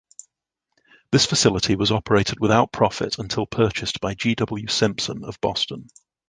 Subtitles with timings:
[1.11, 4.33] This facility was operated without profit until purchased by G.
[4.33, 4.65] W.
[4.67, 5.89] Simpson of Boston.